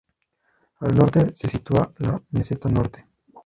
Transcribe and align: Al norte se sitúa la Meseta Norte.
Al 0.79 0.95
norte 0.95 1.35
se 1.35 1.47
sitúa 1.47 1.93
la 1.99 2.19
Meseta 2.31 2.69
Norte. 2.69 3.05